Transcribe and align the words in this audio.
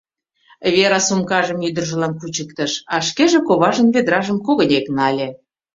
Вера 0.75 0.99
сумкажым 1.07 1.59
ӱдыржылан 1.67 2.13
кучыктыш, 2.19 2.71
а 2.93 2.95
шкеже 3.07 3.39
коважын 3.47 3.87
ведражым 3.95 4.37
когынек 4.45 4.85
нале. 4.95 5.27